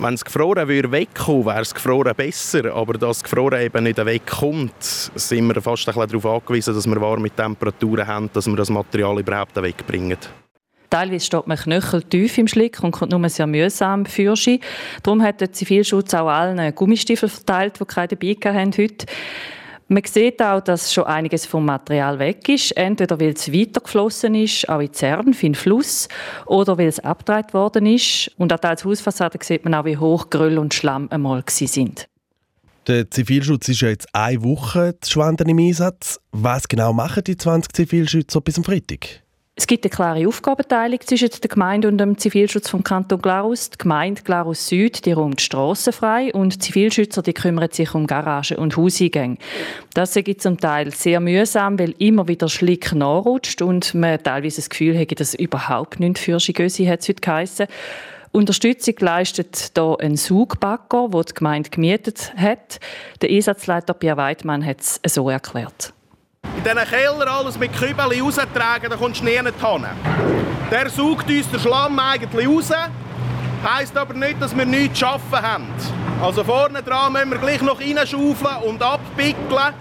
Wenn 0.00 0.14
es 0.14 0.24
gefroren 0.24 0.68
würde 0.68 0.90
wegkommen, 0.92 1.46
wäre 1.46 1.62
es 1.62 1.74
gefroren 1.74 2.14
besser. 2.14 2.74
Aber 2.74 2.94
dass 2.94 3.18
es 3.18 3.22
gefroren 3.24 3.60
eben 3.62 3.84
nicht 3.84 4.04
wegkommt, 4.04 4.72
sind 4.80 5.46
wir 5.46 5.62
fast 5.62 5.88
ein 5.88 5.94
darauf 5.94 6.26
angewiesen, 6.26 6.74
dass 6.74 6.86
wir 6.86 7.00
warme 7.00 7.30
Temperaturen 7.30 8.06
haben, 8.06 8.30
dass 8.32 8.46
wir 8.46 8.56
das 8.56 8.68
Material 8.68 9.18
überhaupt 9.18 9.56
wegbringen. 9.56 10.18
Teilweise 10.90 11.26
steht 11.26 11.46
man 11.46 11.56
knöcheltief 11.56 12.38
im 12.38 12.46
Schlick 12.46 12.82
und 12.82 12.92
kommt 12.92 13.10
nur 13.10 13.28
sehr 13.28 13.46
mühsam 13.46 14.06
für 14.06 14.34
Darum 15.02 15.22
hat 15.22 15.40
der 15.40 15.52
Zivilschutz 15.52 16.14
auch 16.14 16.28
allen 16.28 16.74
Gummistiefel 16.74 17.28
verteilt, 17.28 17.78
die 17.80 17.84
keine 17.84 18.08
dabei 18.08 18.36
haben 18.54 18.72
heute. 18.76 19.06
Man 19.88 20.02
sieht 20.04 20.42
auch, 20.42 20.60
dass 20.60 20.92
schon 20.92 21.04
einiges 21.04 21.46
vom 21.46 21.64
Material 21.64 22.18
weg 22.18 22.48
ist, 22.48 22.76
entweder 22.76 23.20
weil 23.20 23.34
es 23.34 23.52
weitergeflossen 23.52 24.34
ist, 24.34 24.68
auch 24.68 24.80
in 24.80 24.92
Zern, 24.92 25.32
in 25.40 25.54
Fluss, 25.54 26.08
oder 26.44 26.76
weil 26.76 26.88
es 26.88 26.98
abgedreht 26.98 27.54
worden 27.54 27.86
ist. 27.86 28.32
Und 28.36 28.52
an 28.52 28.58
der 28.60 28.76
Hausfassade 28.84 29.38
sieht 29.40 29.64
man 29.64 29.74
auch, 29.74 29.84
wie 29.84 29.96
hoch 29.96 30.28
Grüll 30.28 30.58
und 30.58 30.74
Schlamm 30.74 31.08
einmal 31.10 31.44
sind. 31.48 32.08
Der 32.88 33.08
Zivilschutz 33.10 33.68
ist 33.68 33.80
ja 33.80 33.88
jetzt 33.88 34.12
eine 34.12 34.42
Woche 34.42 34.96
zu 35.00 35.12
Schwenden 35.12 35.48
im 35.48 35.58
Einsatz. 35.58 36.20
Was 36.32 36.66
genau 36.66 36.92
machen 36.92 37.22
die 37.24 37.36
20 37.36 37.72
Zivilschützer 37.72 38.40
bis 38.40 38.56
zum 38.56 38.64
Freitag? 38.64 39.22
Es 39.58 39.66
gibt 39.66 39.86
eine 39.86 39.90
klare 39.90 40.28
Aufgabenteilung 40.28 41.00
zwischen 41.00 41.30
der 41.30 41.48
Gemeinde 41.48 41.88
und 41.88 41.96
dem 41.96 42.18
Zivilschutz 42.18 42.68
vom 42.68 42.84
Kanton 42.84 43.22
Glarus. 43.22 43.70
Die 43.70 43.78
Gemeinde 43.78 44.20
Glarus 44.20 44.68
Süd 44.68 45.06
die 45.06 45.12
räumt 45.12 45.40
Strassen 45.40 45.94
frei 45.94 46.30
und 46.34 46.54
die 46.54 46.58
Zivilschützer 46.58 47.22
die 47.22 47.32
kümmern 47.32 47.70
sich 47.72 47.94
um 47.94 48.06
Garagen 48.06 48.58
und 48.58 48.76
Hauseingänge. 48.76 49.38
Das 49.94 50.14
ist 50.14 50.42
zum 50.42 50.60
Teil 50.60 50.90
sehr 50.90 51.20
mühsam, 51.20 51.78
weil 51.78 51.94
immer 51.96 52.28
wieder 52.28 52.50
Schlick 52.50 52.92
nachrutscht 52.92 53.62
und 53.62 53.94
man 53.94 54.22
teilweise 54.22 54.56
das 54.56 54.68
Gefühl 54.68 54.98
hat, 54.98 55.18
dass 55.18 55.32
überhaupt 55.32 56.00
nichts 56.00 56.20
für 56.20 56.38
Schigösi 56.38 56.84
hat 56.84 57.08
heute 57.08 57.14
geheissen. 57.14 57.66
Unterstützung 58.32 58.96
leistet 58.98 59.72
hier 59.74 59.96
ein 60.00 60.16
Saugbagger, 60.16 61.08
den 61.08 61.22
die 61.22 61.32
Gemeinde 61.32 61.70
gemietet 61.70 62.34
hat. 62.36 62.78
Der 63.22 63.30
Einsatzleiter 63.30 63.94
Pierre 63.94 64.18
Weidmann 64.18 64.66
hat 64.66 64.82
es 64.82 65.00
so 65.14 65.30
erklärt. 65.30 65.94
Diesen 66.66 66.78
Keller 66.78 67.30
alles 67.30 67.56
mit 67.56 67.72
Kübeln 67.72 68.20
raustragen, 68.20 68.90
da 68.90 68.96
kommst 68.96 69.20
du 69.20 69.24
nie 69.24 69.36
hin. 69.36 69.46
Der 70.68 70.90
saugt 70.90 71.30
uns 71.30 71.48
den 71.48 71.60
Schlamm 71.60 71.96
eigentlich 71.96 72.48
raus. 72.48 72.72
Heisst 73.62 73.96
aber 73.96 74.14
nicht, 74.14 74.42
dass 74.42 74.56
wir 74.56 74.66
nichts 74.66 74.98
zu 74.98 75.06
arbeiten 75.06 75.46
haben. 75.46 75.68
Also 76.20 76.42
vorne 76.42 76.82
dran 76.82 77.12
müssen 77.12 77.30
wir 77.30 77.38
gleich 77.38 77.62
noch 77.62 77.80
reinschaufeln 77.80 78.64
und 78.64 78.82
abpickeln. 78.82 79.74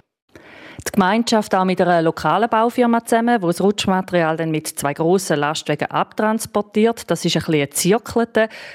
Die 0.87 0.91
Gemeinschaft 0.91 1.55
auch 1.55 1.65
mit 1.65 1.81
einer 1.81 2.03
lokalen 2.03 2.49
Baufirma 2.51 3.03
zusammen, 3.03 3.41
wo 3.41 3.47
das 3.47 3.61
Rutschmaterial 3.61 4.37
dann 4.37 4.51
mit 4.51 4.67
zwei 4.67 4.93
grossen 4.93 5.39
Lastwagen 5.39 5.89
abtransportiert. 5.89 7.09
Das 7.09 7.25
ist 7.25 7.35
ein 7.35 7.45
bisschen 7.45 7.61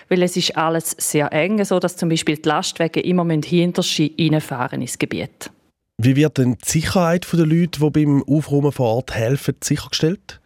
weil 0.09 0.23
es 0.25 0.37
ist 0.37 0.57
alles 0.57 0.97
sehr 0.99 1.33
eng, 1.33 1.65
so 1.65 1.79
dass 1.79 1.97
zum 1.97 2.09
Beispiel 2.09 2.39
die 2.39 2.49
Lastwagen 2.49 3.05
immer 3.05 3.25
hinter 3.31 3.85
reinfahren 3.85 4.81
ins 4.81 4.99
Gebiet. 4.99 5.53
Wie 6.03 6.17
wird 6.17 6.39
denn 6.39 6.57
die 6.57 6.71
Sicherheit 6.71 7.27
der 7.31 7.45
Leute, 7.45 7.79
die 7.79 7.91
beim 7.91 8.23
Aufräumen 8.23 8.73
vor 8.73 8.95
Ort 8.95 9.15
helfen, 9.15 9.57
sichergestellt? 9.63 10.41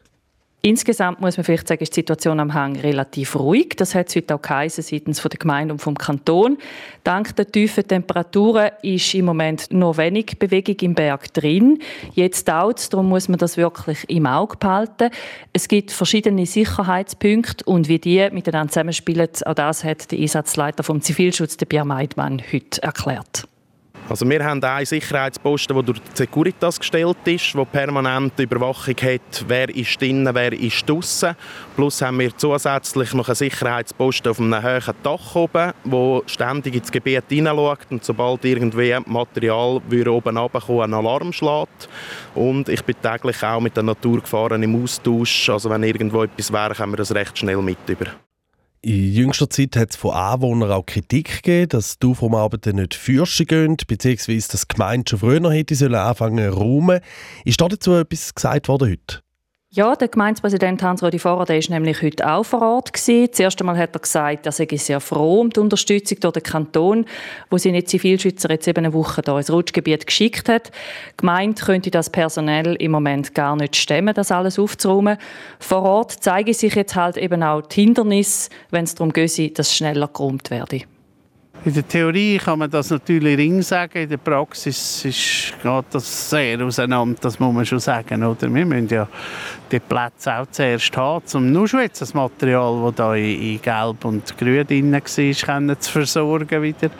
Insgesamt 0.62 1.20
muss 1.20 1.36
man 1.36 1.44
vielleicht 1.44 1.68
sagen, 1.68 1.80
ist 1.84 1.94
die 1.94 2.00
Situation 2.00 2.40
am 2.40 2.54
Hang 2.54 2.74
relativ 2.74 3.36
ruhig. 3.36 3.74
Das 3.76 3.94
hat 3.94 4.08
es 4.08 4.16
heute 4.16 4.34
auch 4.34 4.42
geheißen, 4.42 4.82
seitens 4.82 5.22
der 5.22 5.38
Gemeinde 5.38 5.74
und 5.74 5.78
vom 5.78 5.96
Kanton. 5.96 6.58
Dank 7.04 7.36
der 7.36 7.46
tiefen 7.46 7.86
Temperaturen 7.86 8.70
ist 8.82 9.14
im 9.14 9.26
Moment 9.26 9.72
noch 9.72 9.96
wenig 9.96 10.40
Bewegung 10.40 10.74
im 10.80 10.94
Berg 10.94 11.32
drin. 11.34 11.78
Jetzt 12.14 12.48
dauert 12.48 12.80
es, 12.80 12.88
darum 12.88 13.08
muss 13.08 13.28
man 13.28 13.38
das 13.38 13.56
wirklich 13.56 14.10
im 14.10 14.26
Auge 14.26 14.56
behalten. 14.56 15.10
Es 15.52 15.68
gibt 15.68 15.92
verschiedene 15.92 16.46
Sicherheitspunkte 16.46 17.64
und 17.66 17.88
wie 17.88 18.00
die 18.00 18.28
miteinander 18.32 18.72
zusammenspielen, 18.72 19.28
auch 19.44 19.54
das 19.54 19.84
hat 19.84 20.10
der 20.10 20.18
Einsatzleiter 20.18 20.82
vom 20.82 21.00
Zivilschutz, 21.00 21.56
der 21.58 21.66
Pierre 21.66 21.86
Meidmann, 21.86 22.42
heute 22.52 22.82
erklärt. 22.82 23.46
Also 24.06 24.28
wir 24.28 24.44
haben 24.44 24.62
einen 24.62 24.84
Sicherheitsposten, 24.84 25.74
der 25.74 25.82
durch 25.82 25.98
die 25.98 26.10
Securitas 26.12 26.78
gestellt 26.78 27.16
ist, 27.24 27.54
der 27.54 27.64
permanent 27.64 28.38
Überwachung 28.38 28.94
hat, 29.00 29.44
wer 29.48 29.74
ist 29.74 29.98
drinnen, 29.98 30.34
wer 30.34 30.52
ist 30.52 30.88
draußen. 30.88 31.34
Plus 31.74 32.02
haben 32.02 32.18
wir 32.18 32.36
zusätzlich 32.36 33.14
noch 33.14 33.28
einen 33.28 33.34
Sicherheitsposten 33.34 34.30
auf 34.30 34.40
einem 34.40 34.62
hohen 34.62 34.94
Dach 35.02 35.34
oben, 35.34 35.72
der 35.84 36.22
ständig 36.26 36.74
ins 36.74 36.92
Gebiet 36.92 37.24
hineinschaut 37.30 37.86
und 37.88 38.04
sobald 38.04 38.44
irgendwie 38.44 38.94
Material 39.06 39.80
oben 40.08 40.36
runterkommt, 40.36 40.82
einen 40.82 40.94
Alarm 40.94 41.32
schlägt. 41.32 41.88
Und 42.34 42.68
ich 42.68 42.84
bin 42.84 42.96
täglich 43.00 43.42
auch 43.42 43.60
mit 43.60 43.74
den 43.74 43.86
Naturgefahren 43.86 44.62
im 44.62 44.84
Austausch. 44.84 45.48
Also 45.48 45.70
wenn 45.70 45.82
irgendwo 45.82 46.24
etwas 46.24 46.52
wäre, 46.52 46.74
können 46.74 46.92
wir 46.92 46.98
das 46.98 47.14
recht 47.14 47.38
schnell 47.38 47.62
mit 47.62 47.78
über. 47.88 48.06
In 48.84 49.14
jüngster 49.14 49.48
Zeit 49.48 49.76
hat 49.76 49.92
es 49.92 49.96
von 49.96 50.10
Anwohnern 50.10 50.70
auch 50.70 50.84
Kritik 50.84 51.42
gegeben, 51.42 51.70
dass 51.70 51.98
die 51.98 52.06
Aufräumarbeiten 52.06 52.76
nicht 52.76 52.92
fürschen 52.92 53.46
gehen, 53.46 53.78
beziehungsweise 53.86 54.52
dass 54.52 54.68
die 54.68 54.74
Gemeinde 54.74 55.08
schon 55.08 55.20
früher 55.20 55.50
hätte 55.50 55.98
anfangen 55.98 56.52
zu 56.52 56.58
räumen. 56.58 57.00
Ist 57.46 57.62
dazu 57.62 57.94
etwas 57.94 58.34
gesagt 58.34 58.68
worden 58.68 58.90
heute? 58.90 59.22
Ja, 59.76 59.96
der 59.96 60.06
Gemeindepräsident 60.06 60.80
Hans-Rudi 60.84 61.18
Vorer 61.18 61.48
war 61.48 61.70
nämlich 61.70 62.00
heute 62.00 62.30
auch 62.30 62.44
vor 62.44 62.62
Ort. 62.62 62.96
Zuerst 62.96 63.60
einmal 63.60 63.76
hat 63.76 63.96
er 63.96 64.00
gesagt, 64.00 64.46
dass 64.46 64.60
er 64.60 64.68
sehr 64.78 65.00
froh 65.00 65.40
um 65.40 65.50
die 65.50 65.58
Unterstützung 65.58 66.20
durch 66.20 66.34
den 66.34 66.44
Kanton, 66.44 67.06
wo 67.50 67.58
seine 67.58 67.82
Zivilschützer 67.82 68.50
jetzt 68.50 68.68
eben 68.68 68.84
eine 68.84 68.94
Woche 68.94 69.22
hier 69.24 69.36
ins 69.36 69.50
Rutschgebiet 69.50 70.06
geschickt 70.06 70.48
hat. 70.48 70.68
Die 70.68 71.16
Gemeinde 71.16 71.60
könnte 71.60 71.90
das 71.90 72.08
personell 72.08 72.76
im 72.76 72.92
Moment 72.92 73.34
gar 73.34 73.56
nicht 73.56 73.74
stemmen, 73.74 74.14
das 74.14 74.30
alles 74.30 74.60
aufzuräumen. 74.60 75.18
Vor 75.58 75.82
Ort 75.82 76.12
zeigen 76.12 76.54
sich 76.54 76.76
jetzt 76.76 76.94
halt 76.94 77.16
eben 77.16 77.42
auch 77.42 77.62
die 77.62 77.80
Hindernisse, 77.80 78.50
wenn 78.70 78.84
es 78.84 78.94
darum 78.94 79.12
geht, 79.12 79.58
dass 79.58 79.74
schneller 79.74 80.06
geräumt 80.06 80.52
werde. 80.52 80.82
In 81.66 81.72
der 81.72 81.88
Theorie 81.88 82.36
kann 82.36 82.58
man 82.58 82.70
das 82.70 82.90
natürlich 82.90 83.38
ring 83.38 83.62
sagen, 83.62 84.02
in 84.02 84.08
der 84.10 84.18
Praxis 84.18 85.02
ist, 85.02 85.54
geht 85.62 85.84
das 85.92 86.28
sehr 86.28 86.60
auseinander, 86.62 87.18
das 87.22 87.40
muss 87.40 87.54
man 87.54 87.64
schon 87.64 87.78
sagen. 87.78 88.22
Oder? 88.22 88.54
Wir 88.54 88.66
müssen 88.66 88.88
ja 88.88 89.08
die 89.72 89.80
Plätze 89.80 90.34
auch 90.34 90.46
zuerst 90.50 90.94
haben, 90.94 91.24
um 91.32 91.52
nur 91.52 91.66
schon 91.66 91.80
jetzt 91.80 92.02
das 92.02 92.12
Material, 92.12 92.82
das 92.84 92.94
da 92.96 93.14
in, 93.14 93.62
Gelb 93.62 94.04
und 94.04 94.36
Grün 94.36 94.66
drin 94.66 94.92
war, 94.92 95.00
können 95.46 95.80
zu 95.80 95.90
versorgen 95.90 96.62
wieder. 96.62 96.90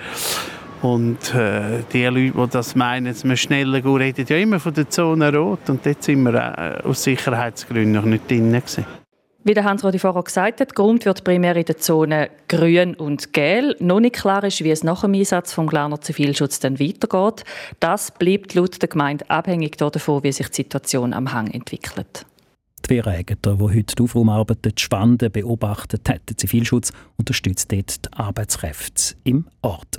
Und 0.81 1.35
äh, 1.35 1.83
die 1.93 2.05
Leute, 2.07 2.33
die 2.33 2.51
das 2.51 2.75
meinen, 2.75 3.13
dass 3.13 3.23
wir 3.23 3.37
schneller 3.37 3.83
gehen, 3.83 3.97
reden 3.97 4.25
ja 4.27 4.37
immer 4.39 4.61
von 4.61 4.73
der 4.73 4.89
Zone 4.89 5.31
Rot 5.35 5.69
und 5.69 5.85
dort 5.85 6.03
sind 6.03 6.23
wir 6.23 6.35
äh, 6.35 6.89
aus 6.89 7.03
Sicherheitsgründen 7.03 7.93
noch 7.93 8.05
nicht 8.05 8.31
drin. 8.31 8.51
Gewesen. 8.51 9.04
Wie 9.47 9.53
der 9.53 9.65
Hans-Rudi 9.65 9.99
vorher 9.99 10.23
gesagt 10.23 10.63
hat, 10.63 10.75
geräumt 10.75 11.05
wird 11.05 11.23
primär 11.23 11.55
in 11.55 11.67
der 11.67 11.77
Zone 11.77 12.31
grün 12.49 12.95
und 12.95 13.35
gel. 13.35 13.77
Noch 13.79 14.01
nicht 14.01 14.15
klar 14.15 14.43
ist, 14.43 14.65
wie 14.65 14.71
es 14.71 14.83
nach 14.83 15.03
dem 15.03 15.13
Einsatz 15.13 15.53
vom 15.53 15.67
Glarner 15.67 16.01
Zivilschutz 16.01 16.61
dann 16.61 16.81
weitergeht. 16.81 17.45
Das 17.79 18.11
bleibt 18.11 18.55
laut 18.55 18.81
der 18.81 18.89
Gemeinde 18.89 19.29
abhängig 19.29 19.77
davon, 19.77 20.23
wie 20.23 20.33
sich 20.33 20.49
die 20.49 20.57
Situation 20.57 21.13
am 21.13 21.31
Hang 21.35 21.49
entwickelt. 21.49 22.25
Die 22.87 22.91
Wehräger, 22.91 23.37
die 23.37 23.51
heute 23.51 23.95
die 23.95 24.03
Aufraumarbeiten 24.03 24.73
Schwanden 24.79 25.31
beobachtet 25.31 26.09
hat, 26.09 26.23
der 26.27 26.39
Zivilschutz 26.39 26.93
unterstützt 27.19 27.71
dort 27.71 28.07
die 28.07 28.13
Arbeitskräfte 28.15 29.15
im 29.25 29.47
Ort. 29.61 29.99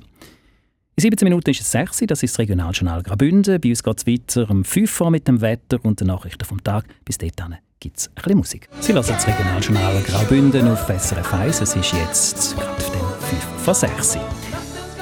In 0.95 1.01
17 1.01 1.23
Minuten 1.23 1.51
ist 1.51 1.61
es 1.61 1.71
6 1.71 2.03
das 2.07 2.23
ist 2.23 2.33
das 2.33 2.39
Regionaljournal 2.39 3.03
Graubünden. 3.03 3.61
Bei 3.61 3.69
uns 3.69 3.83
geht 3.83 3.99
es 3.99 4.07
weiter 4.07 4.49
um 4.49 4.63
5 4.63 5.01
Uhr 5.01 5.11
mit 5.11 5.27
dem 5.27 5.41
Wetter 5.41 5.77
und 5.83 5.99
den 5.99 6.07
Nachrichten 6.07 6.45
vom 6.45 6.63
Tag. 6.63 6.85
Bis 7.03 7.19
dahin 7.19 7.57
gibt 7.79 7.97
es 7.97 8.07
ein 8.07 8.13
bisschen 8.15 8.37
Musik. 8.37 8.69
Sie 8.81 8.93
hören 8.93 9.05
das 9.07 9.27
Regionaljournal 9.27 10.01
Graubünden 10.03 10.67
auf 10.69 10.87
SRF 10.87 11.33
1. 11.33 11.61
Es 11.61 11.75
ist 11.75 11.93
jetzt 11.93 12.55
gerade 12.55 12.81
5 12.81 13.43
vor 13.63 13.73
6 13.73 14.17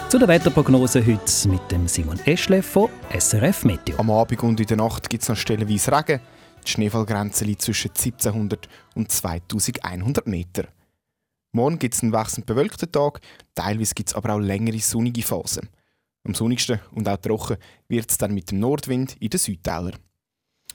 Zu 0.09 0.19
der 0.19 0.27
Wetterprognose 0.27 1.05
heute 1.05 1.49
mit 1.49 1.71
dem 1.71 1.87
Simon 1.87 2.19
Eschle 2.25 2.61
von 2.61 2.89
SRF 3.17 3.65
Meteo. 3.65 3.97
Am 3.99 4.11
Abend 4.11 4.43
und 4.43 4.59
in 4.59 4.67
der 4.67 4.77
Nacht 4.77 5.09
gibt 5.09 5.23
es 5.23 5.29
noch 5.29 5.37
stellenweise 5.37 5.91
Regen. 5.91 6.19
Die 6.65 6.71
Schneefallgrenze 6.71 7.45
liegt 7.45 7.61
zwischen 7.61 7.89
1700 7.89 8.67
und 8.95 9.11
2100 9.11 10.27
Meter. 10.27 10.67
Morgen 11.51 11.77
gibt 11.77 11.93
es 11.93 12.01
einen 12.01 12.13
wechselnd 12.13 12.47
bewölkten 12.47 12.91
Tag, 12.91 13.21
teilweise 13.53 13.93
gibt 13.93 14.09
es 14.09 14.15
aber 14.15 14.33
auch 14.33 14.39
längere 14.39 14.79
sonnige 14.79 15.21
Phasen. 15.21 15.69
Am 16.23 16.33
sonnigsten 16.33 16.79
und 16.91 17.07
auch 17.07 17.17
trocken 17.17 17.57
wird 17.87 18.09
es 18.09 18.17
dann 18.17 18.33
mit 18.33 18.49
dem 18.49 18.59
Nordwind 18.59 19.17
in 19.19 19.29
den 19.29 19.39
Südtälern. 19.39 19.93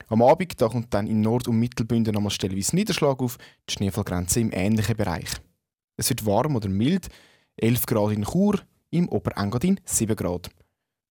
Am 0.08 0.22
Abend 0.22 0.60
da 0.60 0.68
kommt 0.68 0.92
dann 0.94 1.06
in 1.06 1.20
Nord- 1.20 1.48
und 1.48 1.58
Mittelbünden 1.58 2.14
nochmal 2.14 2.30
stellenweise 2.30 2.74
Niederschlag 2.74 3.20
auf, 3.20 3.36
die 3.68 3.74
Schneefallgrenze 3.74 4.40
im 4.40 4.50
ähnlichen 4.52 4.96
Bereich. 4.96 5.30
Es 5.96 6.08
wird 6.08 6.24
warm 6.24 6.56
oder 6.56 6.68
mild, 6.68 7.08
11 7.56 7.86
Grad 7.86 8.12
in 8.12 8.24
Chur, 8.24 8.60
im 8.90 9.08
Oberengadin 9.08 9.80
7 9.84 10.16
Grad. 10.16 10.48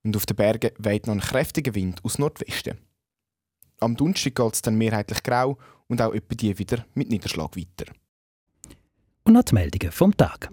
Und 0.03 0.15
auf 0.15 0.25
den 0.25 0.35
Bergen 0.35 0.71
weht 0.79 1.05
noch 1.05 1.13
ein 1.13 1.19
kräftiger 1.19 1.75
Wind 1.75 2.03
aus 2.03 2.17
Nordwesten. 2.17 2.77
Am 3.79 3.95
Donnerstag 3.95 4.35
geht 4.35 4.53
es 4.53 4.61
dann 4.61 4.77
mehrheitlich 4.77 5.21
grau 5.21 5.57
und 5.87 6.01
auch 6.01 6.13
etwa 6.13 6.35
die 6.35 6.57
wieder 6.57 6.85
mit 6.95 7.09
Niederschlag 7.09 7.55
weiter. 7.55 7.91
Und 9.23 9.33
noch 9.33 9.43
die 9.43 9.53
Meldungen 9.55 9.91
vom 9.91 10.15
Tag. 10.15 10.49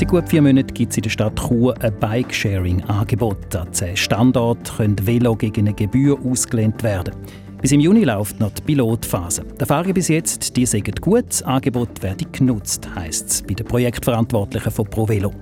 Seit 0.00 0.08
gut 0.08 0.30
vier 0.30 0.40
Monaten 0.40 0.72
gibt 0.72 0.92
es 0.92 0.96
in 0.96 1.02
der 1.02 1.10
Stadt 1.10 1.38
Chur 1.38 1.74
ein 1.82 1.92
Bike-Sharing-Angebot. 2.00 3.54
An 3.54 3.70
zehn 3.70 3.94
Standorten 3.94 4.64
können 4.74 5.06
Velo 5.06 5.36
gegen 5.36 5.68
eine 5.68 5.74
Gebühr 5.74 6.18
ausgelehnt 6.24 6.82
werden. 6.82 7.14
Bis 7.60 7.72
im 7.72 7.80
Juni 7.80 8.04
läuft 8.04 8.40
noch 8.40 8.50
die 8.50 8.62
Pilotphase. 8.62 9.42
Die 9.44 9.60
Erfahrungen 9.60 9.92
bis 9.92 10.08
jetzt 10.08 10.56
die 10.56 10.64
sagen 10.64 10.94
gut, 11.02 11.26
das 11.28 11.42
Angebot 11.42 12.02
werde 12.02 12.24
genutzt, 12.32 12.88
heisst 12.94 13.28
es 13.28 13.42
bei 13.42 13.52
den 13.52 13.66
Projektverantwortlichen 13.66 14.72
von 14.72 14.86
ProVelo. 14.86 15.34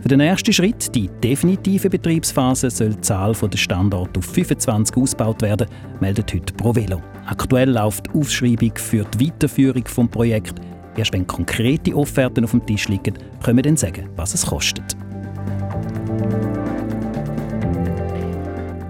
Für 0.00 0.08
den 0.08 0.20
ersten 0.20 0.52
Schritt, 0.52 0.94
die 0.94 1.08
definitive 1.24 1.88
Betriebsphase, 1.88 2.68
soll 2.68 2.90
die 2.90 3.00
Zahl 3.00 3.32
der 3.32 3.56
Standorte 3.56 4.18
auf 4.20 4.26
25 4.26 4.94
ausgebaut 4.94 5.40
werden, 5.40 5.68
meldet 6.00 6.34
heute 6.34 6.52
ProVelo. 6.52 7.00
Aktuell 7.24 7.70
läuft 7.70 8.08
die 8.08 8.18
Aufschreibung 8.18 8.72
für 8.74 9.04
die 9.04 9.26
Weiterführung 9.26 9.84
des 9.84 10.08
Projekts 10.10 10.54
Erst 10.96 11.12
wenn 11.12 11.26
konkrete 11.26 11.94
Offerten 11.94 12.44
auf 12.44 12.52
dem 12.52 12.64
Tisch 12.64 12.88
liegen, 12.88 13.14
können 13.42 13.58
wir 13.58 13.62
dann 13.62 13.76
sagen, 13.76 14.08
was 14.16 14.34
es 14.34 14.46
kostet. 14.46 14.96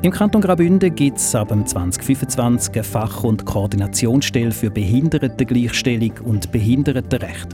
Im 0.03 0.13
Kanton 0.13 0.41
Graubünden 0.41 0.95
gibt 0.95 1.19
es 1.19 1.35
ab 1.35 1.49
2025 1.49 2.75
eine 2.75 2.85
Fach- 2.85 3.25
und 3.25 3.45
Koordinationsstelle 3.45 4.53
für 4.53 4.71
Behindertengleichstellung 4.71 6.13
und 6.25 6.53
Behindertenrecht. 6.53 7.49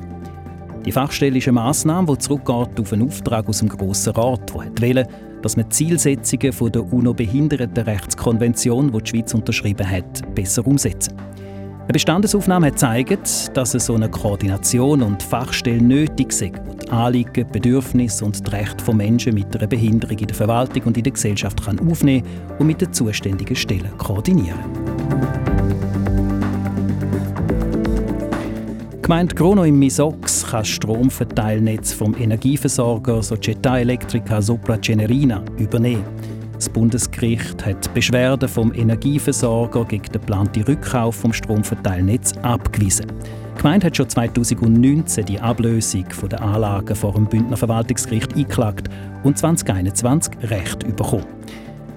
Die 0.85 0.93
Fachstelle 0.93 1.39
ist 1.39 1.49
eine 1.49 1.55
Massnahme, 1.55 2.13
die 2.13 2.19
zurückgeht 2.19 2.79
auf 2.79 2.93
einen 2.93 3.07
Auftrag 3.07 3.49
aus 3.49 3.61
dem 3.61 3.71
Grossen 3.71 4.13
Rat, 4.13 4.51
der 4.51 4.83
wollte, 4.83 5.09
dass 5.41 5.57
man 5.57 5.67
die 5.67 5.71
Zielsetzungen 5.71 6.73
der 6.73 6.93
UNO-Behindertenrechtskonvention, 6.93 8.93
die 8.93 9.03
die 9.03 9.11
Schweiz 9.11 9.33
unterschrieben 9.33 9.89
hat, 9.89 10.35
besser 10.35 10.67
umsetzen 10.67 11.17
will. 11.17 11.42
Eine 11.83 11.95
Bestandesaufnahme 11.95 12.69
hat 12.69 12.75
gezeigt, 12.75 13.57
dass 13.57 13.75
es 13.75 13.87
so 13.87 13.97
eine 13.97 14.09
Koordination 14.09 15.03
und 15.03 15.21
Fachstelle 15.21 15.83
nötig 15.83 16.29
ist, 16.29 16.41
die 16.41 16.53
die 16.53 16.91
Anliegen, 16.91 17.45
Bedürfnisse 17.51 18.25
und 18.25 18.47
die 18.47 18.51
Rechte 18.51 18.85
von 18.85 18.97
Menschen 18.97 19.35
mit 19.35 19.55
einer 19.57 19.67
Behinderung 19.67 20.17
in 20.17 20.27
der 20.29 20.37
Verwaltung 20.37 20.85
und 20.85 20.97
in 20.97 21.03
der 21.03 21.13
Gesellschaft 21.13 21.65
kann 21.65 21.81
aufnehmen 21.91 22.25
und 22.61 22.69
mit 22.69 22.81
den 22.81 22.93
zuständigen 22.93 23.57
Stellen 23.57 23.91
koordinieren. 23.99 24.61
Gemeint 29.03 29.35
Grono 29.35 29.65
im 29.65 29.81
Misox 29.81 30.47
kann 30.47 30.65
Stromverteilnetz 30.65 31.93
vom 31.93 32.15
Energieversorger 32.15 33.19
Società 33.19 33.81
Elettrica 33.81 34.41
Sopra 34.41 34.81
Cenerina 34.81 35.43
übernehmen. 35.59 36.05
Das 36.63 36.71
Bundesgericht 36.71 37.67
hat 37.67 37.93
Beschwerden 37.93 38.49
vom 38.49 38.73
Energieversorger 38.73 39.85
gegen 39.85 40.05
den 40.05 40.13
geplanten 40.13 40.63
Rückkauf 40.63 41.17
vom 41.17 41.33
Stromverteilnetz 41.33 42.35
abgewiesen. 42.43 43.07
Die 43.57 43.59
Gemeinde 43.59 43.87
hat 43.87 43.97
schon 43.97 44.09
2019 44.09 45.25
die 45.25 45.41
Ablösung 45.41 46.05
der 46.31 46.41
Anlagen 46.41 46.95
vor 46.95 47.15
dem 47.15 47.27
Bündner 47.27 47.57
Verwaltungsgericht 47.57 48.37
eingeklagt 48.37 48.89
und 49.25 49.37
2021 49.37 50.35
Recht 50.51 50.87
bekommen. 50.95 51.25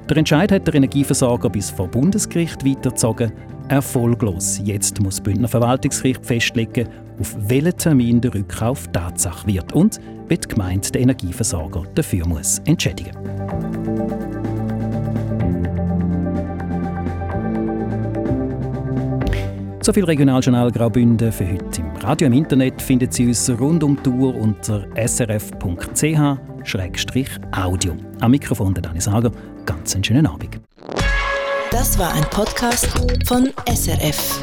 Der 0.09 0.17
Entscheid 0.17 0.51
hat 0.51 0.65
der 0.65 0.73
Energieversorger 0.73 1.51
bis 1.51 1.69
vor 1.69 1.87
Bundesgericht 1.87 2.65
weitergezogen. 2.65 3.33
Erfolglos. 3.67 4.59
Jetzt 4.63 4.99
muss 4.99 5.17
das 5.17 5.23
Bündner 5.25 5.47
Verwaltungsgericht 5.47 6.25
festlegen, 6.25 6.87
auf 7.19 7.35
welchen 7.37 7.77
Termin 7.77 8.19
der 8.19 8.33
Rückkauf 8.33 8.87
Tatsache 8.87 9.45
wird 9.45 9.73
und 9.73 9.99
wie 10.27 10.39
die 10.39 10.47
Gemeinde 10.47 10.89
den 10.89 11.03
Energieversorger 11.03 11.83
dafür 11.93 12.25
muss 12.25 12.59
entschädigen 12.65 13.34
So 19.85 19.93
viel 19.93 20.05
Regionaljournal 20.05 20.71
Graubünden 20.71 21.31
für 21.31 21.47
heute. 21.47 21.81
Im 21.81 21.95
Radio 21.97 22.25
im 22.25 22.33
Internet 22.33 22.81
finden 22.81 23.11
Sie 23.11 23.27
uns 23.27 23.47
rund 23.51 23.83
um 23.83 23.95
die 23.97 24.01
Tour 24.01 24.33
unter 24.33 24.87
srf.ch-audio. 24.95 25.85
Am 28.19 28.31
Mikrofon 28.31 28.73
der 28.73 28.81
Dani 28.81 28.99
Sager. 28.99 29.29
Ganz 29.63 29.93
einen 29.93 30.03
schönen 30.03 30.25
Abend. 30.25 30.59
Das 31.69 31.99
war 31.99 32.11
ein 32.15 32.23
Podcast 32.31 32.87
von 33.27 33.51
SRF. 33.71 34.41